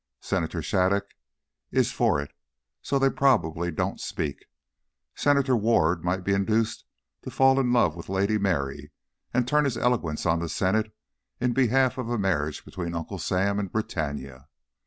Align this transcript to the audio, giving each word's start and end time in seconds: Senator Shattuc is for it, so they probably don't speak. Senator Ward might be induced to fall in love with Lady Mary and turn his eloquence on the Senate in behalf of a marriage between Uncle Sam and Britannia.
Senator 0.21 0.63
Shattuc 0.63 1.03
is 1.69 1.91
for 1.91 2.19
it, 2.19 2.33
so 2.81 2.97
they 2.97 3.11
probably 3.11 3.69
don't 3.69 4.01
speak. 4.01 4.45
Senator 5.13 5.55
Ward 5.55 6.03
might 6.03 6.23
be 6.23 6.33
induced 6.33 6.85
to 7.21 7.29
fall 7.29 7.59
in 7.59 7.71
love 7.71 7.95
with 7.95 8.09
Lady 8.09 8.39
Mary 8.39 8.91
and 9.31 9.47
turn 9.47 9.63
his 9.63 9.77
eloquence 9.77 10.25
on 10.25 10.39
the 10.39 10.49
Senate 10.49 10.91
in 11.39 11.53
behalf 11.53 11.99
of 11.99 12.09
a 12.09 12.17
marriage 12.17 12.65
between 12.65 12.95
Uncle 12.95 13.19
Sam 13.19 13.59
and 13.59 13.71
Britannia. 13.71 14.47